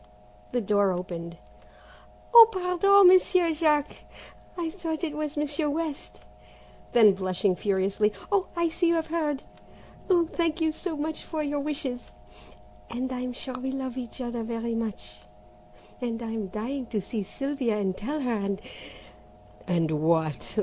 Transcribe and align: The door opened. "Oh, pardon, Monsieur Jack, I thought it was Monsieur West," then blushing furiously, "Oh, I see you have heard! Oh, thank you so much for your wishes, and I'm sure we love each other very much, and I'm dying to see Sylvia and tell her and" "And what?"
The 0.51 0.61
door 0.61 0.91
opened. 0.91 1.37
"Oh, 2.33 2.49
pardon, 2.51 3.07
Monsieur 3.07 3.53
Jack, 3.53 3.97
I 4.57 4.71
thought 4.71 5.03
it 5.03 5.15
was 5.15 5.37
Monsieur 5.37 5.69
West," 5.69 6.21
then 6.91 7.13
blushing 7.13 7.55
furiously, 7.55 8.11
"Oh, 8.31 8.47
I 8.55 8.69
see 8.69 8.87
you 8.87 8.95
have 8.95 9.05
heard! 9.05 9.43
Oh, 10.09 10.25
thank 10.25 10.59
you 10.59 10.71
so 10.71 10.97
much 10.97 11.21
for 11.23 11.43
your 11.43 11.59
wishes, 11.59 12.09
and 12.89 13.11
I'm 13.11 13.31
sure 13.33 13.53
we 13.53 13.69
love 13.71 13.95
each 13.95 14.21
other 14.21 14.41
very 14.41 14.73
much, 14.73 15.17
and 16.01 16.19
I'm 16.23 16.47
dying 16.47 16.87
to 16.87 16.99
see 16.99 17.21
Sylvia 17.21 17.77
and 17.77 17.95
tell 17.95 18.21
her 18.21 18.33
and" 18.33 18.59
"And 19.67 19.91
what?" 19.91 20.57